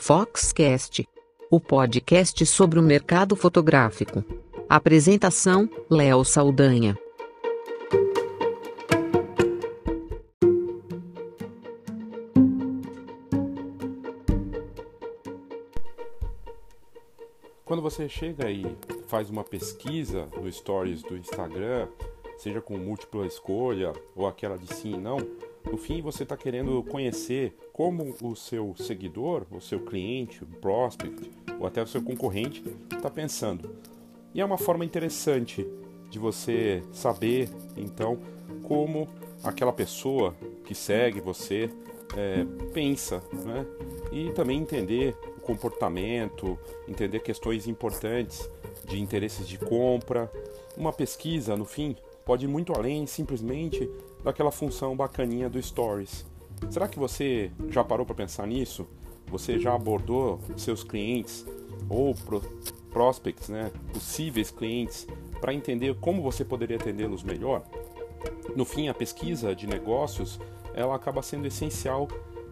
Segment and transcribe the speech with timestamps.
[0.00, 1.06] Foxcast,
[1.50, 4.24] o podcast sobre o mercado fotográfico.
[4.68, 6.96] Apresentação: Léo Saldanha.
[17.64, 18.64] Quando você chega e
[19.08, 21.88] faz uma pesquisa no Stories do Instagram,
[22.38, 25.18] seja com múltipla escolha ou aquela de sim e não,
[25.70, 31.30] no fim você está querendo conhecer como o seu seguidor, o seu cliente, o prospect
[31.58, 32.62] ou até o seu concorrente
[32.92, 33.70] está pensando.
[34.34, 35.66] E é uma forma interessante
[36.10, 38.18] de você saber então
[38.62, 39.08] como
[39.42, 40.34] aquela pessoa
[40.64, 41.70] que segue você
[42.16, 43.66] é, pensa, né?
[44.10, 48.48] E também entender o comportamento, entender questões importantes
[48.84, 50.30] de interesses de compra.
[50.76, 51.96] Uma pesquisa, no fim,
[52.28, 53.90] pode ir muito além simplesmente
[54.22, 56.26] daquela função bacaninha do Stories.
[56.68, 58.86] Será que você já parou para pensar nisso?
[59.28, 61.46] Você já abordou seus clientes
[61.88, 62.42] ou pro
[62.90, 65.06] prospects, né, possíveis clientes,
[65.40, 67.62] para entender como você poderia atendê-los melhor?
[68.54, 70.38] No fim, a pesquisa de negócios
[70.74, 72.06] ela acaba sendo essencial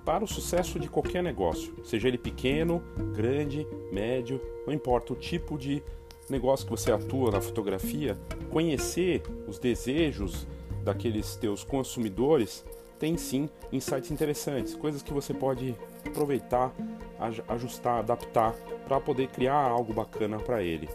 [0.06, 2.82] para o sucesso de qualquer negócio, seja ele pequeno,
[3.14, 5.82] grande, médio, não importa o tipo de
[6.32, 8.16] negócio que você atua na fotografia,
[8.50, 10.46] conhecer os desejos
[10.84, 12.64] daqueles teus consumidores
[12.98, 15.74] tem sim insights interessantes, coisas que você pode
[16.04, 16.74] aproveitar,
[17.48, 18.54] ajustar, adaptar
[18.86, 20.88] para poder criar algo bacana para ele.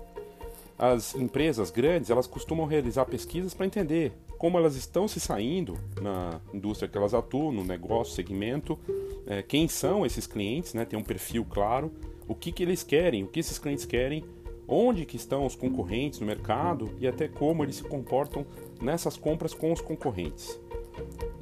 [0.78, 6.42] As empresas grandes elas costumam realizar pesquisas para entender como elas estão se saindo na
[6.52, 8.80] indústria que elas atuam, no negócio, segmento,
[9.28, 11.92] é, quem são esses clientes, né, tem um perfil claro,
[12.28, 14.26] o que, que eles querem, o que esses clientes querem,
[14.72, 18.46] onde que estão os concorrentes no mercado e até como eles se comportam
[18.82, 20.58] nessas compras com os concorrentes.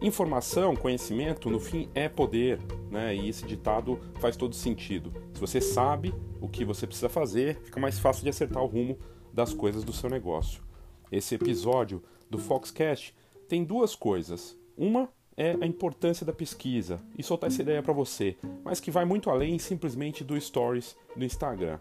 [0.01, 3.15] Informação, conhecimento, no fim, é poder, né?
[3.15, 5.13] E esse ditado faz todo sentido.
[5.33, 8.97] Se você sabe o que você precisa fazer, fica mais fácil de acertar o rumo
[9.31, 10.63] das coisas do seu negócio.
[11.11, 13.15] Esse episódio do Foxcast
[13.47, 14.57] tem duas coisas.
[14.77, 19.05] Uma é a importância da pesquisa e soltar essa ideia para você, mas que vai
[19.05, 21.79] muito além simplesmente do stories do Instagram.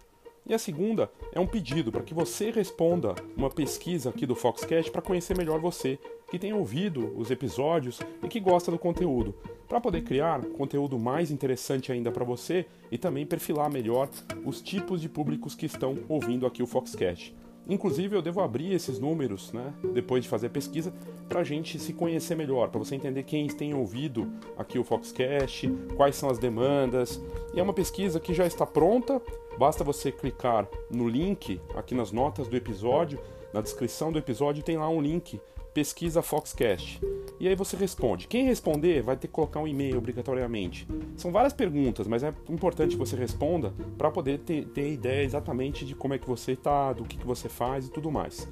[0.49, 4.91] E a segunda é um pedido para que você responda uma pesquisa aqui do Foxcast
[4.91, 5.99] para conhecer melhor você,
[6.31, 9.35] que tem ouvido os episódios e que gosta do conteúdo,
[9.69, 14.09] para poder criar conteúdo mais interessante ainda para você e também perfilar melhor
[14.43, 17.35] os tipos de públicos que estão ouvindo aqui o Foxcast.
[17.69, 20.93] Inclusive, eu devo abrir esses números, né, depois de fazer a pesquisa,
[21.29, 25.69] para a gente se conhecer melhor, para você entender quem tem ouvido aqui o Foxcast,
[25.95, 27.21] quais são as demandas.
[27.53, 29.21] E é uma pesquisa que já está pronta,
[29.59, 33.19] basta você clicar no link aqui nas notas do episódio,
[33.53, 35.41] na descrição do episódio tem lá um link
[35.75, 37.01] pesquisa Foxcast.
[37.41, 38.27] E aí você responde.
[38.27, 40.89] Quem responder vai ter que colocar um e-mail obrigatoriamente.
[41.17, 45.85] São várias perguntas, mas é importante que você responda para poder ter, ter ideia exatamente
[45.85, 48.49] de como é que você está, do que, que você faz e tudo mais.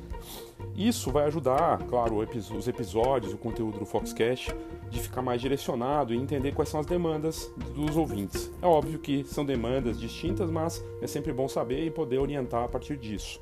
[0.76, 4.54] Isso vai ajudar, claro, os episódios, o conteúdo do Foxcast,
[4.88, 8.52] de ficar mais direcionado e entender quais são as demandas dos ouvintes.
[8.62, 12.68] É óbvio que são demandas distintas, mas é sempre bom saber e poder orientar a
[12.68, 13.40] partir disso.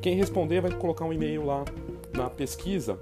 [0.00, 1.64] Quem responder vai colocar um e-mail lá
[2.12, 2.98] na pesquisa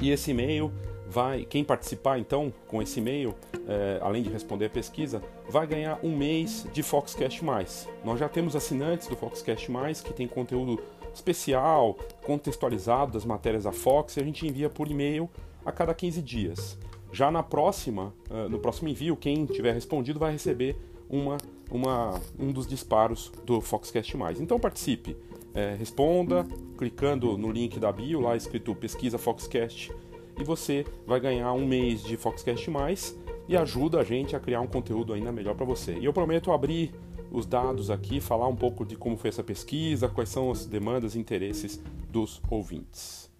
[0.00, 0.72] e esse e-mail
[1.12, 3.34] vai, quem participar então com esse e-mail,
[3.68, 7.86] é, além de responder a pesquisa, vai ganhar um mês de Foxcast Mais.
[8.02, 10.82] Nós já temos assinantes do Foxcast Mais que tem conteúdo
[11.14, 15.28] especial, contextualizado das matérias da Fox e a gente envia por e-mail
[15.64, 16.78] a cada 15 dias.
[17.12, 20.76] Já na próxima, uh, no próximo envio, quem tiver respondido vai receber
[21.10, 21.36] uma,
[21.70, 24.40] uma, um dos disparos do Foxcast Mais.
[24.40, 25.14] Então participe.
[25.54, 26.46] É, responda
[26.78, 29.92] clicando no link da bio, lá escrito Pesquisa Foxcast,
[30.38, 33.16] e você vai ganhar um mês de Foxcast mais
[33.48, 35.94] e ajuda a gente a criar um conteúdo ainda melhor para você.
[35.98, 36.94] E eu prometo abrir
[37.30, 41.14] os dados aqui, falar um pouco de como foi essa pesquisa, quais são as demandas
[41.14, 43.30] e interesses dos ouvintes.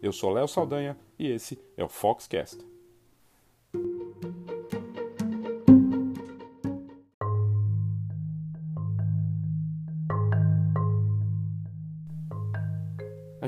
[0.00, 2.69] Eu sou Léo Saldanha e esse é o Foxcast.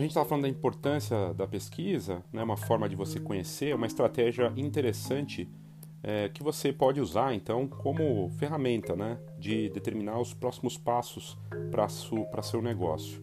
[0.03, 4.53] Gente estava falando da importância da pesquisa, né, uma forma de você conhecer, uma estratégia
[4.57, 5.49] interessante
[6.03, 11.39] é, que você pode usar então como ferramenta né, de determinar os próximos passos
[11.71, 13.23] para seu negócio.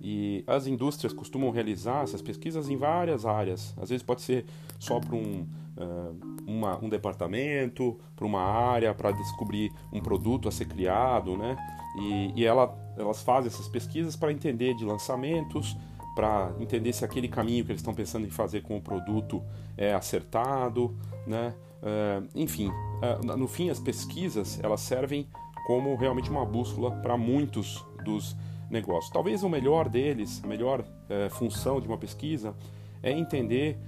[0.00, 3.74] E as indústrias costumam realizar essas pesquisas em várias áreas.
[3.80, 4.44] Às vezes pode ser
[4.78, 5.44] só para um,
[5.76, 11.56] uh, um departamento, para uma área, para descobrir um produto a ser criado, né?
[12.00, 15.76] E, e ela, elas fazem essas pesquisas para entender de lançamentos,
[16.18, 19.40] para entender se aquele caminho que eles estão pensando em fazer com o produto
[19.76, 20.92] é acertado,
[21.24, 21.54] né?
[21.80, 25.28] Uh, enfim, uh, no fim as pesquisas elas servem
[25.64, 28.36] como realmente uma bússola para muitos dos
[28.68, 29.12] negócios.
[29.12, 32.52] Talvez o melhor deles, a melhor é, função de uma pesquisa
[33.00, 33.78] é entender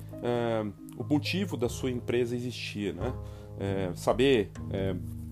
[0.96, 3.12] o motivo da sua empresa existir, né?
[3.94, 4.50] Saber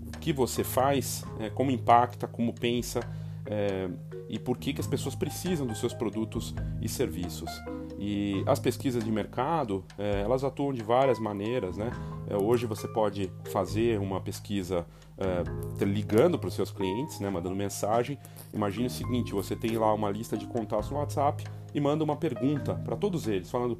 [0.06, 1.24] o que você faz,
[1.54, 3.00] como impacta, como pensa
[4.28, 7.50] e por que, que as pessoas precisam dos seus produtos e serviços.
[7.98, 11.90] E as pesquisas de mercado, é, elas atuam de várias maneiras, né?
[12.28, 14.86] É, hoje você pode fazer uma pesquisa
[15.18, 18.16] é, ligando para os seus clientes, né, mandando mensagem.
[18.54, 22.16] Imagine o seguinte: você tem lá uma lista de contatos no WhatsApp e manda uma
[22.16, 23.78] pergunta para todos eles, falando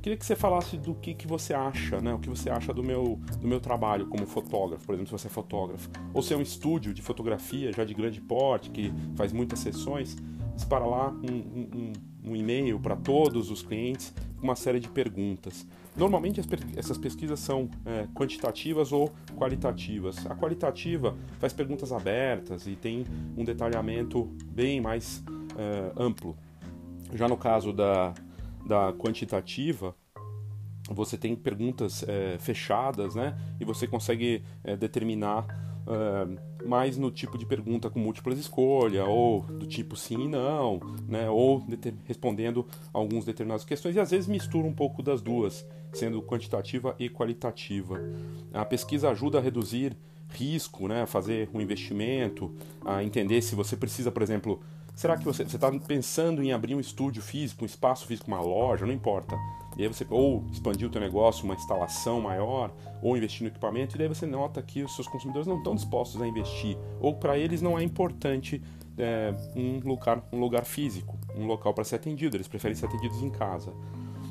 [0.00, 2.14] queria que você falasse do que, que você acha, né?
[2.14, 5.28] O que você acha do meu, do meu trabalho como fotógrafo, por exemplo, se você
[5.28, 5.88] é fotógrafo.
[6.14, 10.16] Ou se é um estúdio de fotografia já de grande porte, que faz muitas sessões,
[10.54, 11.92] dispara lá um, um,
[12.30, 15.66] um e-mail para todos os clientes com uma série de perguntas.
[15.96, 16.40] Normalmente
[16.76, 20.24] essas pesquisas são é, quantitativas ou qualitativas.
[20.26, 23.04] A qualitativa faz perguntas abertas e tem
[23.36, 25.24] um detalhamento bem mais
[25.56, 26.36] é, amplo.
[27.14, 28.14] Já no caso da,
[28.68, 29.94] da quantitativa,
[30.90, 33.36] você tem perguntas é, fechadas, né?
[33.58, 35.46] E você consegue é, determinar
[35.86, 40.80] é, mais no tipo de pergunta com múltiplas escolha, ou do tipo sim e não,
[41.08, 41.28] né?
[41.30, 41.66] Ou
[42.04, 47.08] respondendo alguns determinadas questões, e às vezes mistura um pouco das duas, sendo quantitativa e
[47.08, 47.98] qualitativa.
[48.52, 49.96] A pesquisa ajuda a reduzir
[50.28, 51.02] risco, né?
[51.02, 52.54] A fazer um investimento,
[52.84, 54.60] a entender se você precisa, por exemplo,
[54.98, 58.84] Será que você está pensando em abrir um estúdio físico, um espaço físico, uma loja,
[58.84, 59.38] não importa.
[59.76, 63.94] E aí você ou expandir o teu negócio, uma instalação maior, ou investir no equipamento,
[63.94, 67.38] e daí você nota que os seus consumidores não estão dispostos a investir, ou para
[67.38, 68.60] eles não é importante
[68.98, 73.22] é, um, lugar, um lugar físico, um local para ser atendido, eles preferem ser atendidos
[73.22, 73.72] em casa.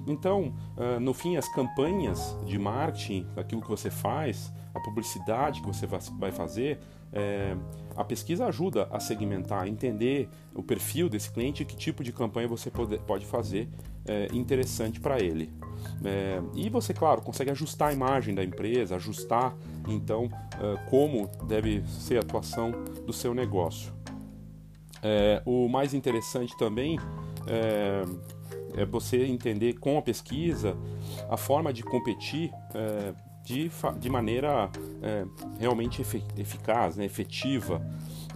[0.06, 5.68] Então, uh, no fim, as campanhas de marketing, aquilo que você faz, a publicidade que
[5.68, 6.80] você vai fazer,
[7.12, 7.56] é,
[7.96, 12.12] a pesquisa ajuda a segmentar, a entender o perfil desse cliente e que tipo de
[12.12, 13.70] campanha você pode, pode fazer
[14.06, 15.52] é, interessante para ele.
[16.04, 19.56] É, e você, claro, consegue ajustar a imagem da empresa, ajustar
[19.88, 20.30] então
[20.60, 22.72] é, como deve ser a atuação
[23.06, 23.94] do seu negócio.
[25.02, 27.00] É, o mais interessante também
[27.48, 28.04] é,
[28.76, 30.76] é, você entender com a pesquisa
[31.30, 33.14] a forma de competir é,
[33.48, 34.70] de, de maneira
[35.02, 35.26] é,
[35.58, 36.02] realmente
[36.38, 37.82] eficaz, né, efetiva.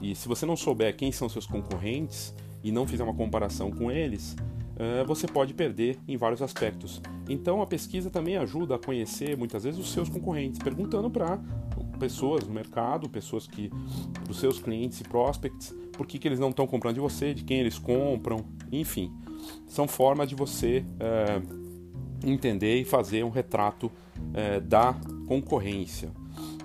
[0.01, 3.91] E se você não souber quem são seus concorrentes e não fizer uma comparação com
[3.91, 4.37] eles,
[4.77, 7.01] é, você pode perder em vários aspectos.
[7.27, 11.37] Então a pesquisa também ajuda a conhecer muitas vezes os seus concorrentes, perguntando para
[11.99, 13.69] pessoas no mercado, pessoas que
[14.25, 17.43] dos seus clientes e prospects, por que, que eles não estão comprando de você, de
[17.43, 19.11] quem eles compram, enfim,
[19.67, 21.41] são formas de você é,
[22.23, 23.91] entender e fazer um retrato
[24.33, 24.95] é, da
[25.27, 26.11] concorrência.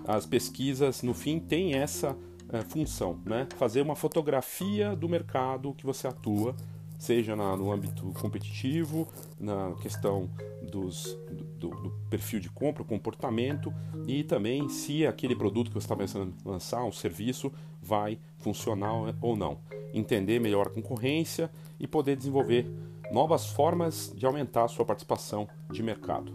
[0.07, 2.17] As pesquisas, no fim, têm essa
[2.53, 3.49] é, função, né?
[3.57, 6.55] fazer uma fotografia do mercado que você atua,
[6.99, 9.07] seja na, no âmbito competitivo,
[9.39, 10.31] na questão
[10.63, 11.19] dos,
[11.59, 13.73] do, do, perfil de compra, comportamento
[14.07, 17.53] e também se aquele produto que você está pensando em lançar, um serviço,
[17.83, 19.59] vai funcionar ou não.
[19.93, 22.67] Entender melhor a concorrência e poder desenvolver
[23.11, 26.33] novas formas de aumentar sua participação de mercado.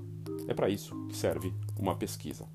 [0.47, 2.45] É para isso que serve uma pesquisa.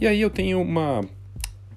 [0.00, 1.02] E aí eu tenho uma,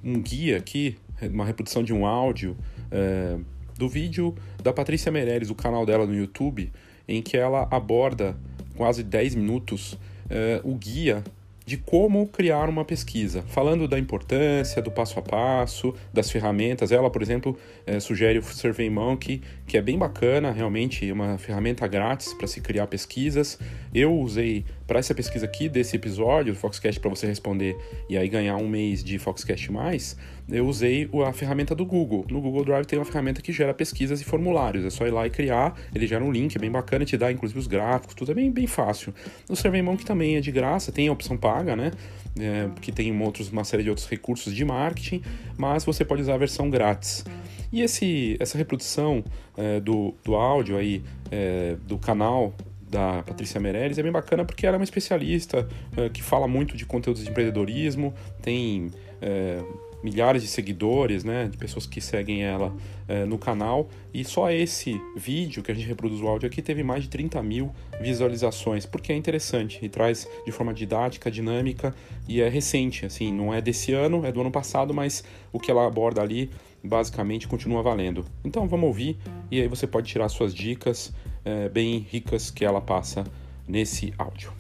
[0.02, 2.56] um guia aqui, uma reprodução de um áudio
[2.90, 3.38] é,
[3.78, 6.72] do vídeo da Patrícia Meirelles, o canal dela no YouTube,
[7.06, 8.38] em que ela aborda
[8.78, 9.98] quase 10 minutos
[10.30, 11.22] é, o guia
[11.66, 16.92] de como criar uma pesquisa, falando da importância, do passo a passo, das ferramentas.
[16.92, 22.34] Ela, por exemplo, é, sugere o SurveyMonkey, que é bem bacana, realmente uma ferramenta grátis
[22.34, 23.58] para se criar pesquisas.
[23.94, 27.76] Eu usei para essa pesquisa aqui desse episódio do Foxcast para você responder
[28.10, 30.18] e aí ganhar um mês de Foxcast mais,
[30.50, 32.26] eu usei a ferramenta do Google.
[32.30, 34.86] No Google Drive tem uma ferramenta que gera pesquisas e formulários.
[34.86, 37.32] É só ir lá e criar, ele gera um link, é bem bacana, te dá
[37.32, 39.14] inclusive os gráficos, tudo é bem, bem fácil.
[39.50, 41.92] O SurveyMonkey também é de graça, tem a opção paga, né?
[42.40, 45.22] É, que tem outros, uma série de outros recursos de marketing,
[45.56, 47.24] mas você pode usar a versão grátis.
[47.72, 49.24] E esse, essa reprodução
[49.58, 52.54] é, do, do áudio aí, é, do canal
[52.94, 56.78] da Patrícia Meirelles é bem bacana porque ela é uma especialista é, que fala muito
[56.78, 59.64] de conteúdos de empreendedorismo, tem é,
[60.04, 62.72] milhares de seguidores, né, de pessoas que seguem ela
[63.08, 63.90] é, no canal.
[64.14, 67.42] E só esse vídeo que a gente reproduz o áudio aqui teve mais de 30
[67.42, 71.96] mil visualizações, porque é interessante e traz de forma didática, dinâmica
[72.28, 75.72] e é recente, assim, não é desse ano, é do ano passado, mas o que
[75.72, 76.52] ela aborda ali
[76.84, 78.24] basicamente continua valendo.
[78.44, 79.18] Então vamos ouvir
[79.50, 81.12] e aí você pode tirar suas dicas
[81.46, 83.24] é, bem ricas que ela passa
[83.68, 84.52] nesse áudio.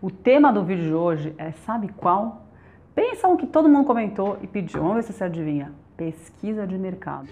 [0.00, 2.46] O tema do vídeo de hoje é sabe qual?
[2.94, 4.80] Pensa um que todo mundo comentou e pediu.
[4.80, 5.72] Vamos ver se você adivinha.
[5.96, 7.28] Pesquisa de mercado.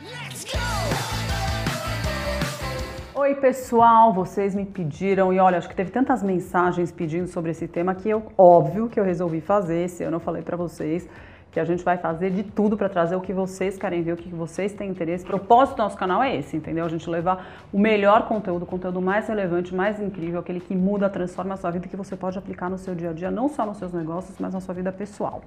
[3.15, 7.69] Oi pessoal, vocês me pediram e olha, acho que teve tantas mensagens pedindo sobre esse
[7.69, 9.85] tema que eu, óbvio que eu resolvi fazer.
[9.85, 11.07] Esse ano eu falei para vocês
[11.53, 14.17] que a gente vai fazer de tudo para trazer o que vocês querem ver, o
[14.17, 15.23] que vocês têm interesse.
[15.25, 16.85] O propósito do nosso canal é esse, entendeu?
[16.85, 21.11] A gente levar o melhor conteúdo, o conteúdo mais relevante, mais incrível, aquele que muda,
[21.11, 23.67] transforma a sua vida, que você pode aplicar no seu dia a dia, não só
[23.67, 25.43] nos seus negócios, mas na sua vida pessoal.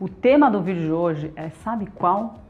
[0.00, 2.43] O tema do vídeo de hoje é, sabe qual?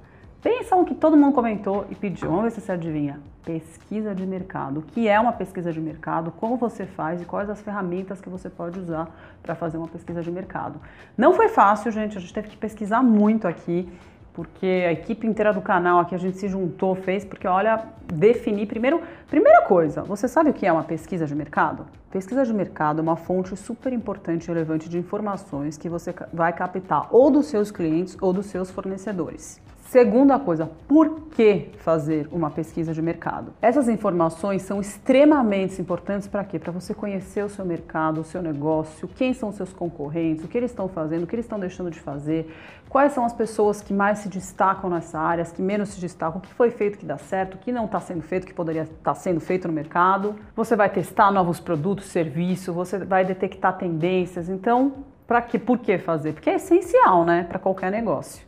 [0.45, 2.29] Pensa um que todo mundo comentou e pediu.
[2.29, 3.19] Vamos ver se você adivinha.
[3.47, 4.81] Pesquisa de mercado.
[4.81, 6.31] O que é uma pesquisa de mercado?
[6.33, 9.09] Como você faz e quais as ferramentas que você pode usar
[9.43, 10.79] para fazer uma pesquisa de mercado?
[11.17, 12.19] Não foi fácil, gente.
[12.19, 13.89] A gente teve que pesquisar muito aqui
[14.35, 17.83] porque a equipe inteira do canal aqui a gente se juntou, fez, porque olha,
[18.13, 21.87] definir primeiro, primeira coisa, você sabe o que é uma pesquisa de mercado?
[22.11, 26.53] Pesquisa de mercado é uma fonte super importante e relevante de informações que você vai
[26.53, 29.63] captar ou dos seus clientes ou dos seus fornecedores.
[29.85, 33.53] Segunda coisa, por que fazer uma pesquisa de mercado?
[33.63, 36.59] Essas informações são extremamente importantes para quê?
[36.59, 40.49] Para você conhecer o seu mercado, o seu negócio, quem são os seus concorrentes, o
[40.49, 42.53] que eles estão fazendo, o que eles estão deixando de fazer,
[42.89, 46.39] quais são as pessoas que mais se destacam nessa área, as que menos se destacam,
[46.39, 48.83] o que foi feito que dá certo, o que não está sendo feito, que poderia
[48.83, 50.35] estar tá sendo feito no mercado.
[50.57, 54.49] Você vai testar novos produtos, serviços, você vai detectar tendências.
[54.49, 56.33] Então, para que, por que fazer?
[56.33, 58.45] Porque é essencial, né, para qualquer negócio.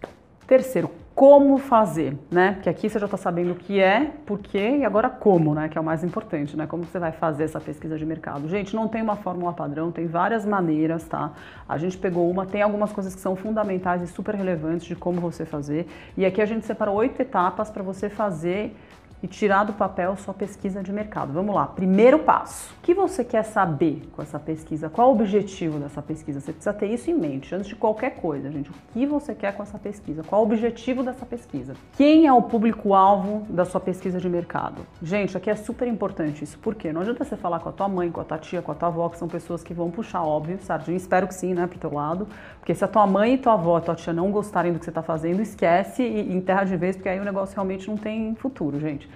[0.47, 2.53] Terceiro, como fazer, né?
[2.53, 5.67] Porque aqui você já está sabendo o que é, por quê e agora como, né?
[5.67, 6.67] Que é o mais importante, né?
[6.67, 8.47] Como você vai fazer essa pesquisa de mercado.
[8.51, 11.33] Gente, não tem uma fórmula padrão, tem várias maneiras, tá?
[11.67, 15.19] A gente pegou uma, tem algumas coisas que são fundamentais e super relevantes de como
[15.19, 15.89] você fazer.
[16.19, 18.77] E aqui a gente separou oito etapas para você fazer
[19.23, 21.33] e tirar do papel sua pesquisa de mercado.
[21.33, 22.75] Vamos lá, primeiro passo.
[22.79, 24.89] O que você quer saber com essa pesquisa?
[24.89, 26.41] Qual o objetivo dessa pesquisa?
[26.41, 28.71] Você precisa ter isso em mente antes de qualquer coisa, gente.
[28.71, 30.23] O que você quer com essa pesquisa?
[30.23, 31.75] Qual o objetivo dessa pesquisa?
[31.97, 34.87] Quem é o público-alvo da sua pesquisa de mercado?
[35.03, 36.59] Gente, aqui é super importante isso.
[36.59, 36.93] Por quê?
[36.93, 38.89] Não adianta você falar com a tua mãe, com a tua tia, com a tua
[38.89, 40.97] avó, que são pessoas que vão puxar, óbvio, sardinha.
[40.97, 42.29] Espero que sim, né, pro teu lado.
[42.59, 44.91] Porque se a tua mãe e tua avó, tua tia não gostarem do que você
[44.91, 48.79] está fazendo, esquece e enterra de vez, porque aí o negócio realmente não tem futuro,
[48.79, 49.09] gente.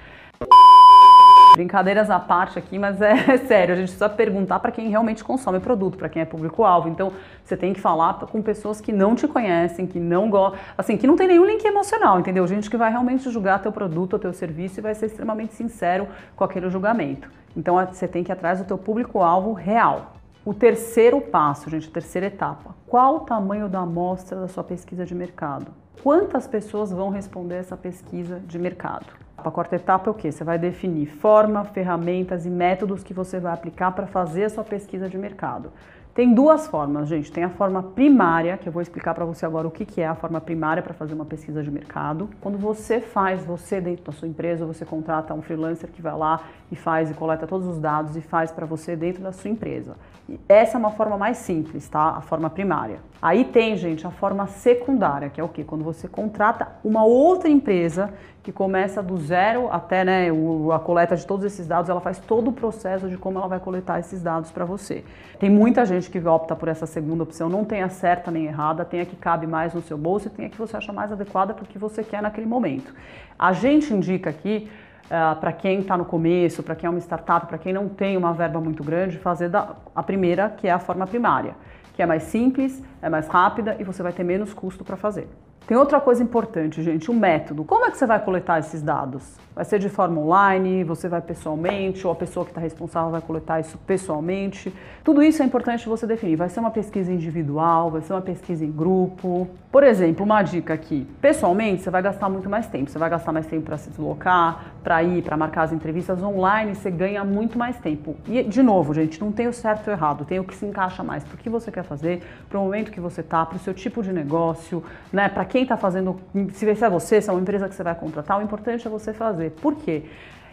[1.60, 5.22] Brincadeiras à parte aqui, mas é, é, sério, a gente precisa perguntar para quem realmente
[5.22, 6.88] consome produto, para quem é público-alvo.
[6.88, 7.12] Então,
[7.44, 11.06] você tem que falar com pessoas que não te conhecem, que não gostam, assim, que
[11.06, 12.46] não tem nenhum link emocional, entendeu?
[12.46, 16.44] Gente que vai realmente julgar teu produto, teu serviço e vai ser extremamente sincero com
[16.44, 17.30] aquele julgamento.
[17.56, 20.14] Então, você tem que ir atrás do teu público-alvo real.
[20.44, 22.74] O terceiro passo, gente, a terceira etapa.
[22.86, 25.66] Qual o tamanho da amostra da sua pesquisa de mercado?
[26.02, 29.19] Quantas pessoas vão responder essa pesquisa de mercado?
[29.48, 30.30] A quarta etapa é o que?
[30.30, 34.64] Você vai definir forma, ferramentas e métodos que você vai aplicar para fazer a sua
[34.64, 35.72] pesquisa de mercado.
[36.12, 37.30] Tem duas formas, gente.
[37.30, 40.08] Tem a forma primária, que eu vou explicar para você agora o que, que é
[40.08, 42.28] a forma primária para fazer uma pesquisa de mercado.
[42.40, 46.40] Quando você faz, você dentro da sua empresa, você contrata um freelancer que vai lá
[46.70, 49.96] e faz e coleta todos os dados e faz para você dentro da sua empresa.
[50.28, 52.16] E essa é uma forma mais simples, tá?
[52.16, 52.98] A forma primária.
[53.22, 55.62] Aí tem, gente, a forma secundária, que é o que?
[55.62, 61.14] Quando você contrata uma outra empresa que começa do zero até né, o, a coleta
[61.14, 64.22] de todos esses dados, ela faz todo o processo de como ela vai coletar esses
[64.22, 65.04] dados para você.
[65.38, 68.84] Tem muita gente que opta por essa segunda opção, não tem a certa nem errada,
[68.84, 71.12] tem a que cabe mais no seu bolso e tem a que você acha mais
[71.12, 72.94] adequada para o que você quer naquele momento.
[73.38, 74.70] A gente indica aqui
[75.10, 77.88] Uh, ah, para quem está no começo, para quem é uma startup, para quem não
[77.88, 81.56] tem uma verba muito grande, fazer da, a primeira, que é a forma primária,
[81.96, 85.28] que é mais simples, é mais rápida e você vai ter menos custo para fazer.
[85.66, 87.64] Tem outra coisa importante, gente, o método.
[87.64, 89.38] Como é que você vai coletar esses dados?
[89.54, 93.20] Vai ser de forma online, você vai pessoalmente, ou a pessoa que está responsável vai
[93.20, 94.72] coletar isso pessoalmente.
[95.04, 96.36] Tudo isso é importante você definir.
[96.36, 99.48] Vai ser uma pesquisa individual, vai ser uma pesquisa em grupo.
[99.70, 102.90] Por exemplo, uma dica aqui: pessoalmente, você vai gastar muito mais tempo.
[102.90, 106.74] Você vai gastar mais tempo para se deslocar, para ir, para marcar as entrevistas online,
[106.74, 108.16] você ganha muito mais tempo.
[108.26, 111.02] E, de novo, gente, não tem o certo ou errado, tem o que se encaixa
[111.02, 113.58] mais para o que você quer fazer, para o momento que você está, para o
[113.58, 115.28] seu tipo de negócio, né?
[115.28, 116.16] Para quem está fazendo,
[116.52, 119.12] se é você, se é uma empresa que você vai contratar, o importante é você
[119.12, 119.50] fazer.
[119.50, 120.04] Por quê?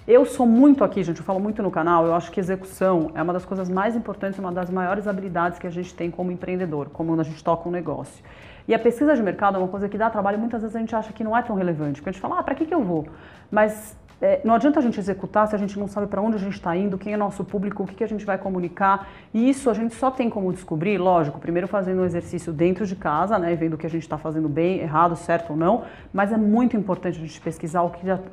[0.07, 3.21] Eu sou muito aqui, gente, eu falo muito no canal, eu acho que execução é
[3.21, 6.89] uma das coisas mais importantes, uma das maiores habilidades que a gente tem como empreendedor,
[6.89, 8.23] como a gente toca um negócio.
[8.67, 10.95] E a pesquisa de mercado é uma coisa que dá trabalho, muitas vezes a gente
[10.95, 12.83] acha que não é tão relevante, porque a gente fala, ah, para que, que eu
[12.83, 13.05] vou?
[13.51, 16.39] Mas é, não adianta a gente executar se a gente não sabe para onde a
[16.39, 19.07] gente está indo, quem é nosso público, o que, que a gente vai comunicar.
[19.31, 22.95] E isso a gente só tem como descobrir, lógico, primeiro fazendo um exercício dentro de
[22.95, 26.31] casa, né, vendo o que a gente está fazendo bem, errado, certo ou não, mas
[26.31, 27.91] é muito importante a gente pesquisar o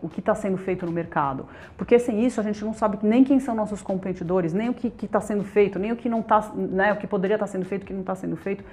[0.08, 1.46] que está sendo feito no mercado.
[1.76, 4.92] Porque sem isso a gente não sabe nem quem são nossos competidores, nem o que
[5.04, 7.66] está sendo feito, nem o que não tá, né, o que poderia estar tá sendo
[7.66, 8.64] feito, o que não está sendo feito.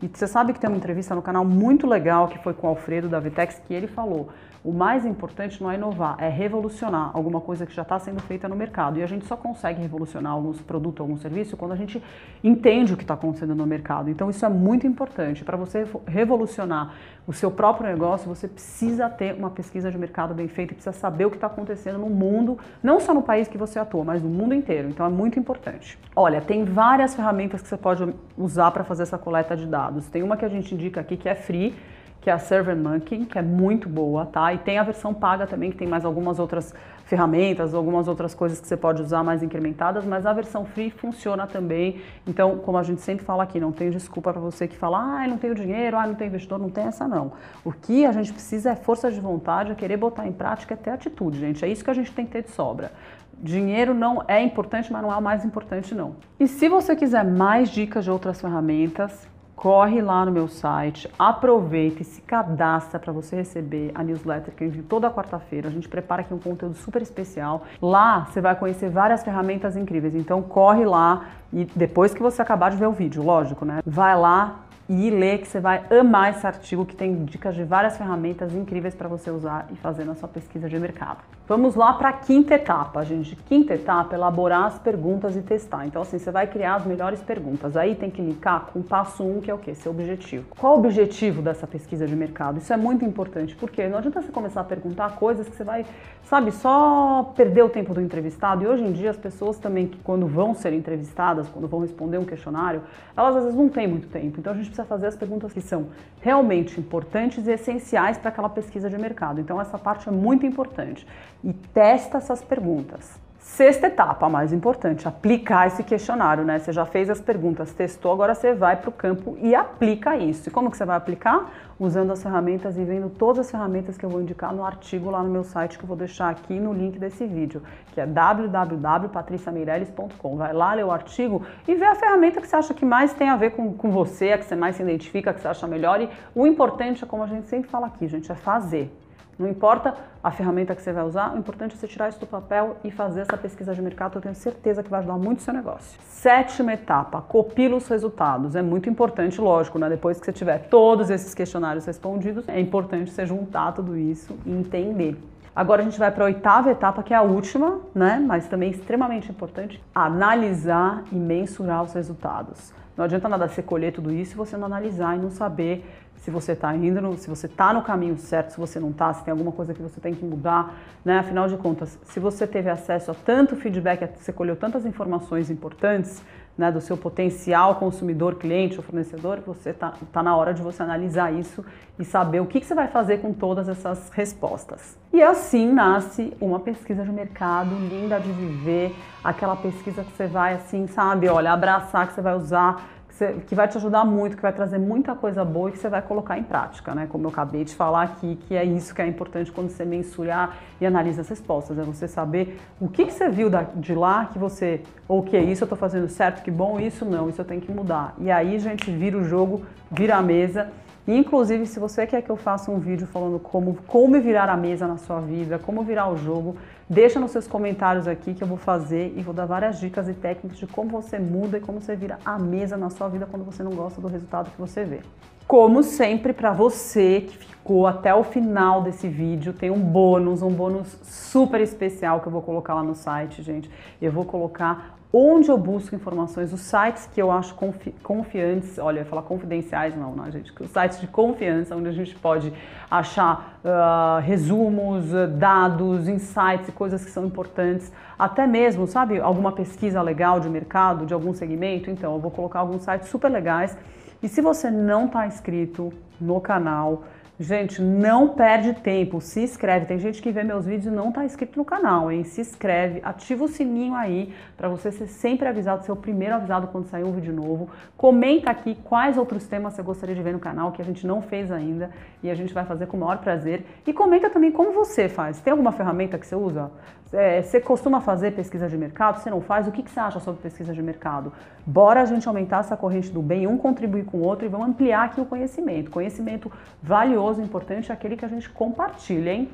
[0.00, 2.70] E você sabe que tem uma entrevista no canal muito legal que foi com o
[2.70, 4.28] Alfredo da Vitex que ele falou:
[4.68, 8.46] o mais importante não é inovar, é revolucionar alguma coisa que já está sendo feita
[8.46, 8.98] no mercado.
[8.98, 12.02] E a gente só consegue revolucionar algum produto, algum serviço quando a gente
[12.44, 14.10] entende o que está acontecendo no mercado.
[14.10, 15.42] Então isso é muito importante.
[15.42, 16.92] Para você revolucionar
[17.26, 21.24] o seu próprio negócio, você precisa ter uma pesquisa de mercado bem feita, precisa saber
[21.24, 24.28] o que está acontecendo no mundo, não só no país que você atua, mas no
[24.28, 24.90] mundo inteiro.
[24.90, 25.98] Então é muito importante.
[26.14, 28.06] Olha, tem várias ferramentas que você pode
[28.36, 30.10] usar para fazer essa coleta de dados.
[30.10, 31.74] Tem uma que a gente indica aqui que é free
[32.20, 34.52] que é a SurveyMonkey, que é muito boa, tá?
[34.52, 38.60] E tem a versão paga também, que tem mais algumas outras ferramentas, algumas outras coisas
[38.60, 42.02] que você pode usar mais incrementadas, mas a versão free funciona também.
[42.26, 45.26] Então, como a gente sempre fala aqui, não tem desculpa para você que fala, ah,
[45.26, 47.32] não tenho dinheiro, ah, não tenho investidor, não tem essa não.
[47.64, 50.76] O que a gente precisa é força de vontade, é querer botar em prática, é
[50.76, 51.64] ter atitude, gente.
[51.64, 52.92] É isso que a gente tem que ter de sobra.
[53.40, 56.16] Dinheiro não é importante, mas não é o mais importante não.
[56.38, 59.26] E se você quiser mais dicas de outras ferramentas,
[59.58, 64.62] corre lá no meu site, aproveita e se cadastra para você receber a newsletter que
[64.62, 65.68] eu envio toda quarta-feira.
[65.68, 67.64] A gente prepara aqui um conteúdo super especial.
[67.82, 70.14] Lá você vai conhecer várias ferramentas incríveis.
[70.14, 73.80] Então corre lá e depois que você acabar de ver o vídeo, lógico, né?
[73.84, 77.98] Vai lá, e ler que você vai amar esse artigo que tem dicas de várias
[77.98, 81.18] ferramentas incríveis para você usar e fazer na sua pesquisa de mercado.
[81.46, 83.34] Vamos lá para a quinta etapa, gente.
[83.34, 85.86] Quinta etapa, elaborar as perguntas e testar.
[85.86, 87.76] Então, assim, você vai criar as melhores perguntas.
[87.76, 89.74] Aí tem que linkar com o passo um, que é o quê?
[89.74, 90.44] Seu objetivo.
[90.58, 92.58] Qual o objetivo dessa pesquisa de mercado?
[92.58, 95.86] Isso é muito importante, porque não adianta você começar a perguntar coisas que você vai,
[96.22, 98.64] sabe, só perder o tempo do entrevistado.
[98.64, 102.18] E hoje em dia as pessoas também, que quando vão ser entrevistadas, quando vão responder
[102.18, 102.82] um questionário,
[103.16, 104.38] elas às vezes não têm muito tempo.
[104.38, 105.88] Então a gente precisa fazer as perguntas que são
[106.20, 109.40] realmente importantes e essenciais para aquela pesquisa de mercado.
[109.40, 111.06] Então essa parte é muito importante
[111.42, 113.18] e testa essas perguntas.
[113.48, 116.58] Sexta etapa, a mais importante, aplicar esse questionário, né?
[116.58, 120.48] Você já fez as perguntas, testou, agora você vai para o campo e aplica isso.
[120.48, 121.50] E como que você vai aplicar?
[121.80, 125.22] Usando as ferramentas e vendo todas as ferramentas que eu vou indicar no artigo lá
[125.22, 127.62] no meu site, que eu vou deixar aqui no link desse vídeo,
[127.94, 130.36] que é www.patriciameirelles.com.
[130.36, 133.30] Vai lá, lê o artigo e vê a ferramenta que você acha que mais tem
[133.30, 135.66] a ver com, com você, a que você mais se identifica, a que você acha
[135.66, 136.02] melhor.
[136.02, 138.94] E o importante é, como a gente sempre fala aqui, gente, é fazer.
[139.38, 142.26] Não importa a ferramenta que você vai usar, o importante é você tirar isso do
[142.26, 145.42] papel e fazer essa pesquisa de mercado, eu tenho certeza que vai ajudar muito o
[145.42, 145.96] seu negócio.
[146.08, 148.56] Sétima etapa, copie os resultados.
[148.56, 149.88] É muito importante, lógico, né?
[149.88, 154.50] depois que você tiver todos esses questionários respondidos, é importante você juntar tudo isso e
[154.50, 155.16] entender.
[155.54, 158.20] Agora a gente vai para a oitava etapa, que é a última, né?
[158.24, 162.72] mas também extremamente importante, analisar e mensurar os resultados.
[162.96, 165.84] Não adianta nada você colher tudo isso se você não analisar e não saber
[166.18, 169.12] se você está indo, no, se você está no caminho certo, se você não está,
[169.14, 171.18] se tem alguma coisa que você tem que mudar, né?
[171.18, 176.22] Afinal de contas, se você teve acesso a tanto feedback, você colheu tantas informações importantes,
[176.58, 180.82] né, do seu potencial consumidor, cliente ou fornecedor, você está tá na hora de você
[180.82, 181.64] analisar isso
[181.96, 184.98] e saber o que, que você vai fazer com todas essas respostas.
[185.12, 190.54] E assim nasce uma pesquisa de mercado linda de viver, aquela pesquisa que você vai
[190.54, 192.97] assim, sabe, olha, abraçar, que você vai usar
[193.46, 196.02] que vai te ajudar muito, que vai trazer muita coisa boa e que você vai
[196.02, 197.06] colocar em prática, né?
[197.10, 200.56] Como eu acabei de falar aqui, que é isso que é importante quando você mensurar
[200.80, 204.38] e analisa as respostas, é você saber o que, que você viu de lá que
[204.38, 207.44] você, ou que é isso, eu estou fazendo certo, que bom, isso não, isso eu
[207.44, 208.14] tenho que mudar.
[208.18, 210.68] E aí gente vira o jogo, vira a mesa
[211.16, 214.86] inclusive, se você quer que eu faça um vídeo falando como, como virar a mesa
[214.86, 216.56] na sua vida, como virar o jogo,
[216.88, 220.12] deixa nos seus comentários aqui que eu vou fazer e vou dar várias dicas e
[220.12, 223.44] técnicas de como você muda e como você vira a mesa na sua vida quando
[223.44, 225.00] você não gosta do resultado que você vê.
[225.46, 230.50] Como sempre, para você que ficou até o final desse vídeo, tem um bônus, um
[230.50, 233.70] bônus super especial que eu vou colocar lá no site, gente.
[234.00, 238.98] Eu vou colocar onde eu busco informações, os sites que eu acho confi confiantes, olha,
[238.98, 242.52] eu ia falar confidenciais não, não, gente, os sites de confiança, onde a gente pode
[242.90, 245.06] achar uh, resumos,
[245.38, 251.14] dados, insights coisas que são importantes, até mesmo, sabe, alguma pesquisa legal de mercado, de
[251.14, 253.76] algum segmento, então eu vou colocar alguns sites super legais.
[254.22, 257.04] E se você não está inscrito no canal,
[257.40, 259.86] Gente, não perde tempo, se inscreve.
[259.86, 262.24] Tem gente que vê meus vídeos e não está inscrito no canal, hein?
[262.24, 266.66] Se inscreve, ativa o sininho aí para você ser sempre avisado, ser o primeiro avisado
[266.66, 267.70] quando sair um vídeo novo.
[267.96, 271.22] Comenta aqui quais outros temas você gostaria de ver no canal que a gente não
[271.22, 271.90] fez ainda
[272.24, 273.64] e a gente vai fazer com o maior prazer.
[273.86, 275.40] E comenta também como você faz.
[275.40, 276.72] Tem alguma ferramenta que você usa?
[277.12, 279.18] É, você costuma fazer pesquisa de mercado?
[279.18, 279.66] Você não faz?
[279.66, 281.32] O que, que você acha sobre pesquisa de mercado?
[281.64, 284.68] Bora a gente aumentar essa corrente do bem, um contribuir com o outro e vamos
[284.68, 285.90] ampliar aqui o conhecimento.
[285.90, 289.48] Conhecimento valioso, importante, é aquele que a gente compartilha, hein?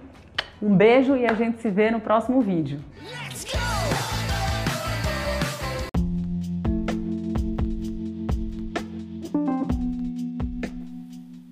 [0.60, 2.78] Um beijo e a gente se vê no próximo vídeo.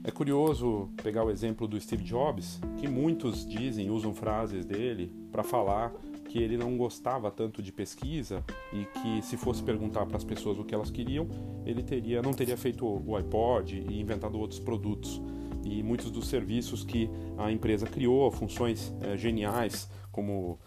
[0.05, 5.43] É curioso pegar o exemplo do Steve Jobs, que muitos dizem, usam frases dele para
[5.43, 5.91] falar
[6.33, 10.59] que ele não gostava tanto de pesquisa e que se fosse perguntar para as pessoas
[10.59, 11.29] o que elas queriam,
[11.67, 15.21] ele teria não teria feito o iPod e inventado outros produtos.
[15.65, 20.59] E muitos dos serviços que a empresa criou, funções é, geniais como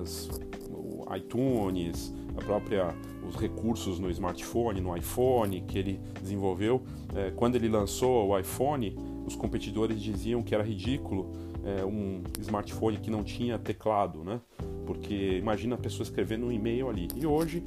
[0.00, 0.28] as,
[0.70, 2.94] o iTunes, a própria
[3.28, 6.82] os recursos no smartphone, no iPhone que ele desenvolveu.
[7.14, 11.32] É, quando ele lançou o iPhone, os competidores diziam que era ridículo
[11.64, 14.40] é, um smartphone que não tinha teclado, né?
[14.86, 17.08] Porque imagina a pessoa escrevendo um e-mail ali.
[17.16, 17.62] E hoje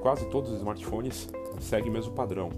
[0.00, 1.28] quase todos os smartphones
[1.60, 2.50] seguem o mesmo padrão.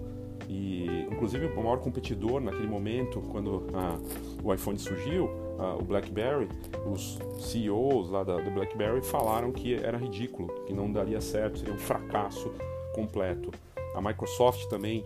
[0.49, 3.99] E inclusive o maior competidor naquele momento, quando a,
[4.43, 6.49] o iPhone surgiu, a, o BlackBerry,
[6.91, 11.73] os CEOs lá da, do BlackBerry falaram que era ridículo, que não daria certo, seria
[11.73, 12.51] um fracasso
[12.95, 13.51] completo.
[13.93, 15.05] A Microsoft também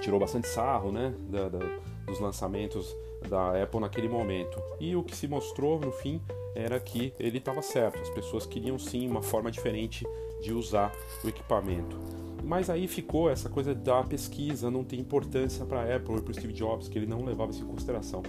[0.00, 1.60] tirou bastante sarro, né, da, da,
[2.04, 2.96] dos lançamentos
[3.28, 4.60] da Apple naquele momento.
[4.80, 6.20] E o que se mostrou no fim
[6.54, 8.00] era que ele estava certo.
[8.00, 10.04] As pessoas queriam sim uma forma diferente
[10.42, 10.92] de usar
[11.24, 12.17] o equipamento.
[12.48, 16.30] Mas aí ficou essa coisa da pesquisa, não tem importância para a Apple e para
[16.30, 18.22] o Steve Jobs, que ele não levava isso em consideração.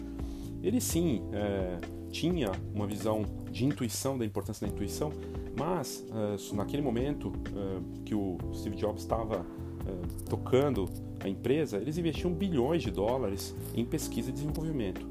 [0.62, 1.77] Ele sim é,
[2.12, 5.13] tinha uma visão de intuição, da importância da intuição,
[5.58, 9.45] mas é, naquele momento é, que o Steve Jobs estava
[9.88, 10.89] é, tocando
[11.23, 15.08] a empresa, eles investiam bilhões de dólares em pesquisa e desenvolvimento.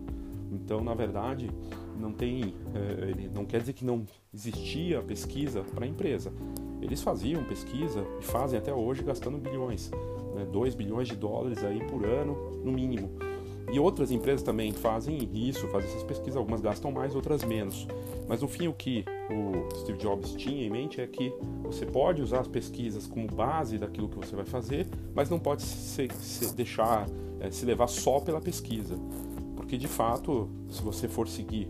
[0.52, 1.48] Então, na verdade,
[1.98, 6.30] não tem, é, não quer dizer que não existia pesquisa para a empresa.
[6.80, 9.90] Eles faziam pesquisa e fazem até hoje gastando bilhões,
[10.34, 13.10] né, 2 bilhões de dólares aí por ano, no mínimo.
[13.70, 17.86] E outras empresas também fazem isso, fazem essas pesquisas, algumas gastam mais, outras menos.
[18.26, 22.22] Mas no fim o que o Steve Jobs tinha em mente é que você pode
[22.22, 26.54] usar as pesquisas como base daquilo que você vai fazer, mas não pode se, se
[26.54, 27.06] deixar
[27.40, 28.96] é, se levar só pela pesquisa.
[29.54, 31.68] Porque de fato, se você for seguir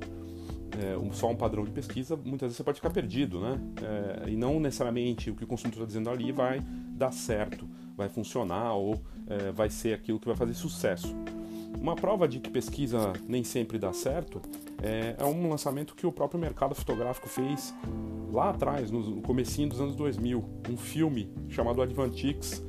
[0.79, 3.61] é, um, só um padrão de pesquisa, muitas vezes você pode ficar perdido, né?
[3.83, 6.61] É, e não necessariamente o que o consultor está dizendo ali vai
[6.91, 11.15] dar certo, vai funcionar ou é, vai ser aquilo que vai fazer sucesso.
[11.81, 14.41] Uma prova de que pesquisa nem sempre dá certo
[14.83, 17.75] é, é um lançamento que o próprio mercado fotográfico fez
[18.33, 22.63] lá atrás, no comecinho dos anos 2000, um filme chamado Advantix,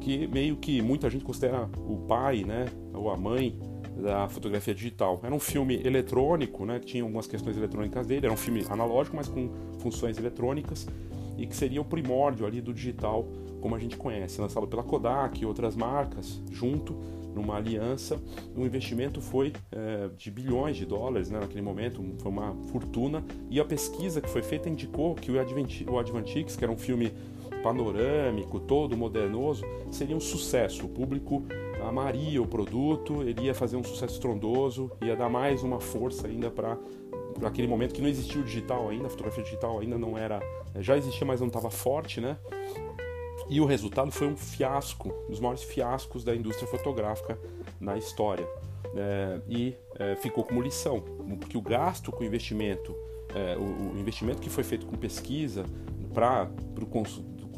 [0.00, 3.58] que meio que muita gente considera o pai, né, ou a mãe
[3.96, 5.20] da fotografia digital.
[5.22, 9.28] Era um filme eletrônico, né, tinha algumas questões eletrônicas dele, era um filme analógico, mas
[9.28, 10.86] com funções eletrônicas,
[11.36, 13.26] e que seria o primórdio ali do digital
[13.60, 16.94] como a gente conhece, lançado pela Kodak e outras marcas, junto
[17.34, 18.20] numa aliança.
[18.56, 23.24] O investimento foi é, de bilhões de dólares né, naquele momento, foi uma fortuna.
[23.50, 26.76] E a pesquisa que foi feita indicou que o, Advent, o Advantix, que era um
[26.76, 27.12] filme
[27.62, 30.86] panorâmico, todo modernoso, seria um sucesso.
[30.86, 31.44] O público
[31.86, 36.50] amaria o produto, ele ia fazer um sucesso estrondoso, ia dar mais uma força ainda
[36.50, 36.76] para
[37.40, 40.40] naquele momento que não existia o digital ainda, a fotografia digital ainda não era,
[40.80, 42.36] já existia, mas não estava forte, né?
[43.48, 47.38] E o resultado foi um fiasco, um dos maiores fiascos da indústria fotográfica
[47.80, 48.46] na história.
[48.94, 51.00] É, e é, ficou como lição,
[51.38, 52.94] porque o gasto com o investimento,
[53.34, 55.64] é, o, o, investimento que foi feito com pesquisa
[56.12, 56.50] para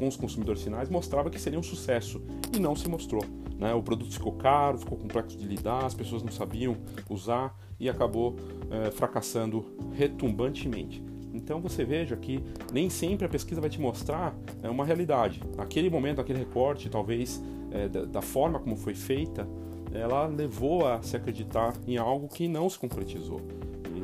[0.01, 2.19] com os consumidores finais mostrava que seria um sucesso
[2.51, 3.23] e não se mostrou.
[3.59, 3.71] Né?
[3.71, 6.75] O produto ficou caro, ficou complexo de lidar, as pessoas não sabiam
[7.07, 8.35] usar e acabou
[8.71, 11.03] é, fracassando retumbantemente.
[11.31, 15.39] Então você veja que nem sempre a pesquisa vai te mostrar é, uma realidade.
[15.55, 19.47] Naquele momento, aquele recorte, talvez é, da, da, forma como foi feita,
[19.93, 23.39] ela levou a se acreditar em algo que não se concretizou.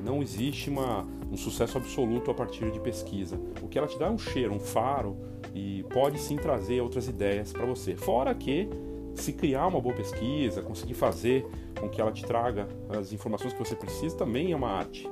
[0.08, 3.38] Não existe uma, um sucesso absoluto a partir de pesquisa.
[3.62, 5.17] O que ela te dá é um cheiro, um faro
[5.54, 7.93] e pode sim trazer outras ideias para você.
[7.98, 8.70] Fora que
[9.15, 11.46] se criar uma boa pesquisa, conseguir fazer
[11.78, 15.10] com que ela te traga as informações que você precisa, também é uma arte.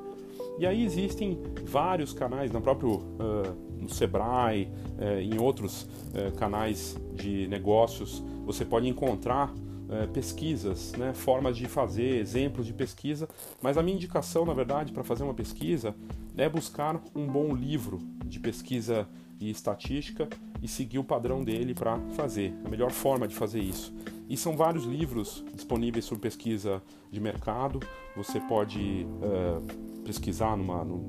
[0.58, 6.96] E aí existem vários canais, no próprio uh, no Sebrae, uh, em outros uh, canais
[7.14, 9.54] de negócios, você pode encontrar
[9.90, 13.28] é, pesquisas, né, formas de fazer, exemplos de pesquisa,
[13.62, 15.96] mas a minha indicação, na verdade, para fazer uma pesquisa
[16.38, 19.08] é buscar um bom livro de pesquisa
[19.40, 20.28] e estatística
[20.62, 23.94] e seguir o padrão dele para fazer, a melhor forma de fazer isso.
[24.28, 27.80] E são vários livros disponíveis sobre pesquisa de mercado.
[28.16, 31.08] Você pode uh, pesquisar numa, num,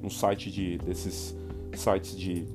[0.00, 1.34] num site de, desses
[1.74, 2.46] sites de,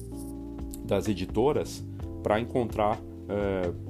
[0.86, 1.84] das editoras
[2.24, 3.89] para encontrar uh,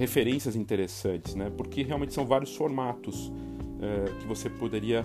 [0.00, 1.52] referências interessantes, né?
[1.54, 5.04] porque realmente são vários formatos uh, que você poderia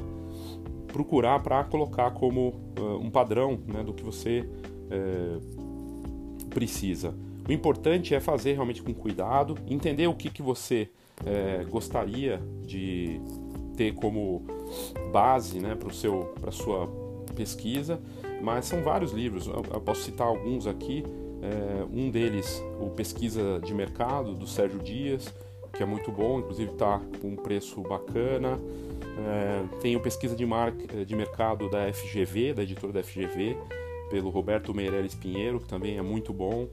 [0.87, 2.53] procurar para colocar como
[3.01, 4.47] um padrão né, do que você
[6.49, 7.13] precisa.
[7.45, 10.89] O importante é fazer realmente com cuidado, entender o que, que você
[11.69, 13.19] gostaria de
[13.75, 14.41] ter como
[15.11, 16.87] base né, para a sua
[17.35, 17.99] pesquisa,
[18.41, 21.03] mas são vários livros, eu, eu posso citar alguns aqui.
[21.45, 25.33] É, um deles, o Pesquisa de Mercado, do Sérgio Dias,
[25.73, 28.59] que é muito bom, inclusive está com um preço bacana.
[29.17, 33.57] É, tem o Pesquisa de, Mar de Mercado da FGV, da editora da FGV,
[34.09, 36.67] pelo Roberto Meireles Pinheiro, que também é muito bom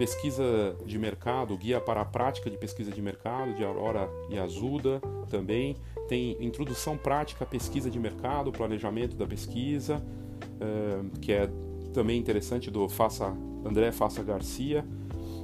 [0.00, 4.98] pesquisa de mercado, guia para a prática de pesquisa de mercado, de Aurora e Azuda
[5.28, 5.76] também.
[6.08, 11.50] Tem introdução prática à pesquisa de mercado, planejamento da pesquisa, uh, que é
[11.92, 14.84] também interessante, do Faça, André Faça Garcia.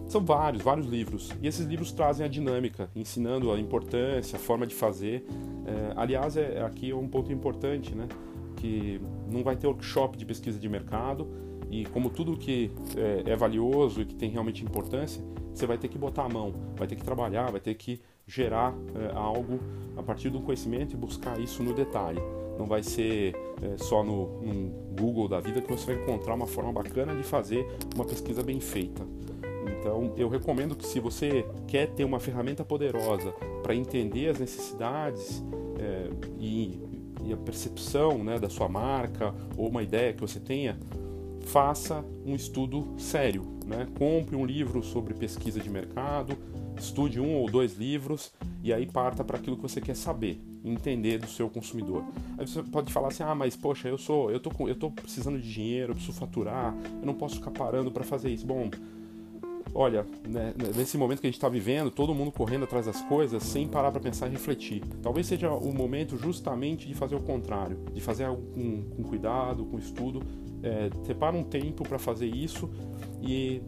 [0.09, 1.31] São vários, vários livros.
[1.43, 5.27] E esses livros trazem a dinâmica, ensinando a importância, a forma de fazer.
[5.29, 8.07] Uh, aliás, é, aqui é um ponto importante, né?
[8.57, 9.01] Que
[9.31, 11.27] não vai ter workshop de pesquisa de mercado,
[11.71, 15.89] e como tudo que é, é, valioso e que tem realmente importância, você vai ter
[15.89, 19.59] que botar a mão, vai ter que trabalhar, vai ter que gerar é, algo
[19.97, 22.21] a partir do conhecimento e buscar isso no detalhe.
[22.59, 26.47] Não vai ser é, só no, no Google da vida que você vai encontrar uma
[26.47, 29.03] forma bacana de fazer uma pesquisa bem feita.
[29.79, 35.43] Então, eu recomendo que se você quer ter uma ferramenta poderosa para entender as necessidades
[35.79, 36.81] é, e,
[37.25, 40.79] e, a percepção né, da sua marca ou uma ideia que você tenha,
[41.47, 43.43] faça um estudo sério.
[43.65, 43.87] Né?
[43.99, 46.37] Compre um livro sobre pesquisa de mercado,
[46.79, 51.19] estude um ou dois livros e aí parta para aquilo que você quer saber, entender
[51.19, 52.05] do seu consumidor.
[52.39, 54.91] Aí você pode falar assim: "Ah, mas poxa, eu sou, eu tô com, eu tô
[54.91, 58.47] precisando de dinheiro, eu preciso faturar, eu não posso ficar parando para fazer isso".
[58.47, 58.71] Bom,
[59.75, 63.43] olha, né, nesse momento que a gente está vivendo, todo mundo correndo atrás das coisas
[63.43, 64.83] sem parar para pensar e refletir.
[65.03, 69.65] Talvez seja o momento justamente de fazer o contrário, de fazer algo com, com cuidado,
[69.67, 70.23] com estudo,
[70.63, 72.71] é, separa um tempo para fazer isso
[73.23, 73.63] e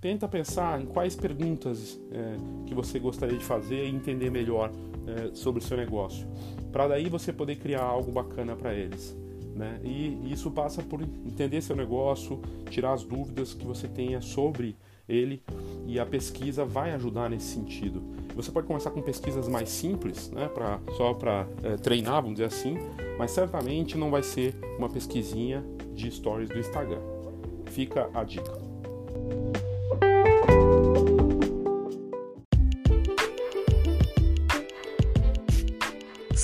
[0.00, 4.70] tenta pensar em quais perguntas é, que você gostaria de fazer e entender melhor
[5.08, 6.26] é, sobre o seu negócio,
[6.70, 9.16] para daí você poder criar algo bacana para eles.
[9.54, 9.80] Né?
[9.82, 12.40] E isso passa por entender seu negócio,
[12.70, 14.76] tirar as dúvidas que você tenha sobre
[15.08, 15.42] ele
[15.86, 18.02] e a pesquisa vai ajudar nesse sentido.
[18.36, 22.44] Você pode começar com pesquisas mais simples, né, pra, só para é, treinar, vamos dizer
[22.44, 22.76] assim,
[23.18, 27.00] mas certamente não vai ser uma pesquisinha de stories do Instagram.
[27.66, 28.52] Fica a dica.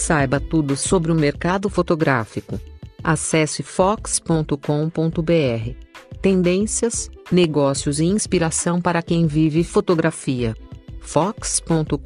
[0.07, 2.61] Saiba tudo sobre o mercado fotográfico.
[3.03, 4.59] Acesse fox.com.br.
[6.21, 10.55] Tendências, negócios e inspiração para quem vive fotografia.
[11.01, 11.97] fox.com.br.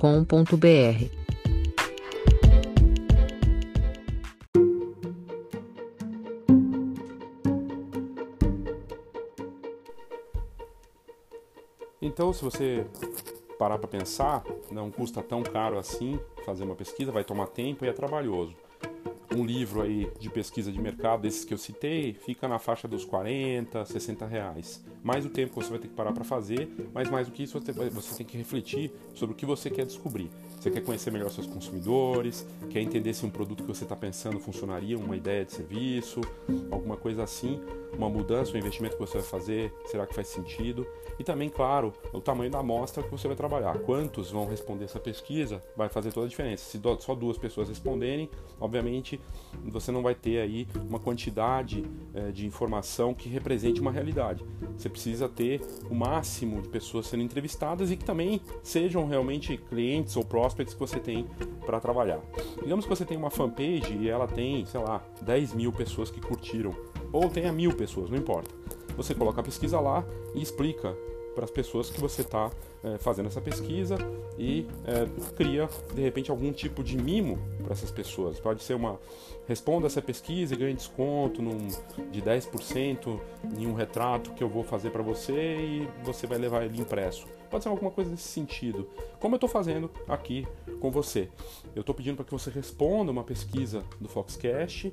[12.00, 12.86] Então, se você
[13.58, 17.88] parar para pensar, não custa tão caro assim fazer uma pesquisa, vai tomar tempo e
[17.88, 18.54] é trabalhoso
[19.36, 23.04] um livro aí de pesquisa de mercado, desses que eu citei, fica na faixa dos
[23.04, 24.82] 40, 60 reais.
[25.02, 27.42] Mais o tempo que você vai ter que parar para fazer, mas mais do que
[27.42, 30.30] isso, você tem que refletir sobre o que você quer descobrir.
[30.58, 34.40] Você quer conhecer melhor seus consumidores, quer entender se um produto que você está pensando
[34.40, 36.20] funcionaria, uma ideia de serviço,
[36.70, 37.60] alguma coisa assim,
[37.96, 40.86] uma mudança, um investimento que você vai fazer, será que faz sentido?
[41.18, 43.78] E também, claro, o tamanho da amostra que você vai trabalhar.
[43.78, 46.64] Quantos vão responder essa pesquisa vai fazer toda a diferença.
[46.64, 48.28] Se só duas pessoas responderem,
[48.60, 49.20] obviamente
[49.64, 54.44] você não vai ter aí uma quantidade é, de informação que represente uma realidade.
[54.76, 60.16] Você precisa ter o máximo de pessoas sendo entrevistadas e que também sejam realmente clientes
[60.16, 61.26] ou prospects que você tem
[61.66, 62.20] para trabalhar.
[62.62, 66.20] Digamos que você tem uma fanpage e ela tem, sei lá, 10 mil pessoas que
[66.20, 66.74] curtiram,
[67.12, 68.50] ou tenha mil pessoas, não importa.
[68.96, 70.96] Você coloca a pesquisa lá e explica
[71.34, 72.50] para as pessoas que você está
[72.82, 73.96] é, fazendo essa pesquisa
[74.36, 75.06] e é,
[75.36, 78.40] cria de repente algum tipo de mimo para essas pessoas.
[78.40, 78.98] Pode ser uma
[79.46, 81.68] responda essa pesquisa e ganhe desconto num,
[82.10, 83.20] de 10%
[83.56, 87.26] em um retrato que eu vou fazer para você e você vai levar ele impresso.
[87.50, 88.88] Pode ser alguma coisa nesse sentido.
[89.18, 90.46] Como eu estou fazendo aqui
[90.80, 91.28] com você.
[91.74, 94.92] Eu estou pedindo para que você responda uma pesquisa do Foxcast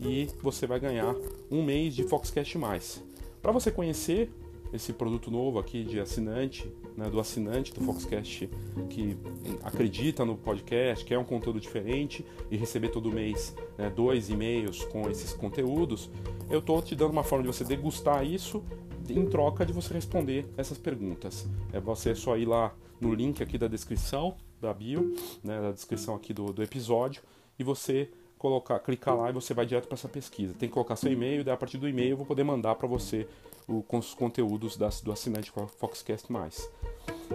[0.00, 1.14] e você vai ganhar
[1.50, 3.02] um mês de Foxcast mais.
[3.40, 4.30] Para você conhecer
[4.72, 8.48] esse produto novo aqui de assinante, né, do assinante do Foxcast
[8.88, 9.16] que
[9.62, 15.10] acredita no podcast, quer um conteúdo diferente e receber todo mês né, dois e-mails com
[15.10, 16.10] esses conteúdos,
[16.50, 18.62] eu estou te dando uma forma de você degustar isso
[19.08, 21.46] em troca de você responder essas perguntas.
[21.72, 26.14] É você só ir lá no link aqui da descrição da bio, né, da descrição
[26.14, 27.22] aqui do, do episódio,
[27.58, 30.54] e você colocar, clicar lá e você vai direto para essa pesquisa.
[30.54, 32.88] Tem que colocar seu e-mail, daí a partir do e-mail eu vou poder mandar para
[32.88, 33.26] você
[33.68, 36.26] o, com os conteúdos do assinante Foxcast+.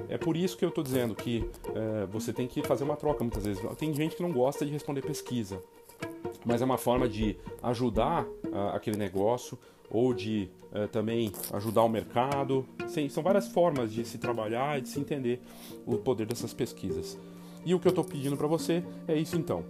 [0.09, 3.23] É por isso que eu estou dizendo que é, você tem que fazer uma troca
[3.23, 3.63] muitas vezes.
[3.77, 5.61] Tem gente que não gosta de responder pesquisa,
[6.45, 9.57] mas é uma forma de ajudar uh, aquele negócio
[9.89, 12.65] ou de uh, também ajudar o mercado.
[12.87, 15.41] Sim, são várias formas de se trabalhar e de se entender
[15.85, 17.17] o poder dessas pesquisas.
[17.65, 19.63] E o que eu estou pedindo para você é isso então.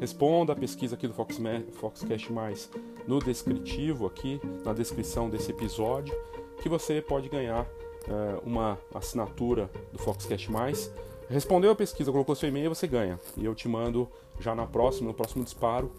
[0.00, 1.38] Responda a pesquisa aqui do Fox,
[1.74, 2.68] Foxcast Mais
[3.06, 6.14] no descritivo aqui, na descrição desse episódio,
[6.60, 10.92] que você pode ganhar uh, uma assinatura do Foxcast Mais.
[11.28, 13.18] Respondeu a pesquisa, colocou seu e-mail, você ganha.
[13.36, 14.08] E eu te mando
[14.38, 15.90] já na próxima, no próximo disparo,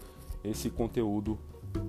[0.42, 1.38] esse conteúdo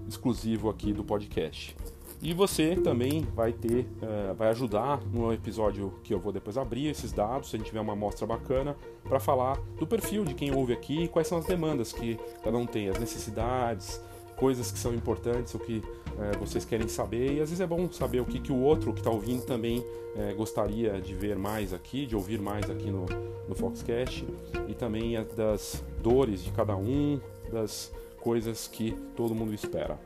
[0.07, 1.75] exclusivo aqui do podcast.
[2.21, 6.87] E você também vai ter, uh, vai ajudar no episódio que eu vou depois abrir
[6.87, 10.53] esses dados, se a gente tiver uma amostra bacana, para falar do perfil de quem
[10.53, 14.01] ouve aqui, quais são as demandas que cada um tem, as necessidades,
[14.35, 15.81] coisas que são importantes, o que
[16.19, 17.33] uh, vocês querem saber.
[17.33, 19.79] E às vezes é bom saber o que, que o outro que está ouvindo também
[19.79, 23.05] uh, gostaria de ver mais aqui, de ouvir mais aqui no,
[23.47, 24.25] no Foxcast,
[24.67, 27.19] e também das dores de cada um,
[27.51, 29.97] das coisas que todo mundo espera.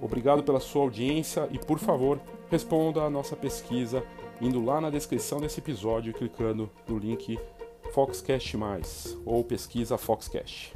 [0.00, 4.02] Obrigado pela sua audiência e, por favor, responda a nossa pesquisa
[4.40, 7.38] indo lá na descrição desse episódio e clicando no link
[7.92, 10.74] Foxcast Mais ou pesquisa Foxcast.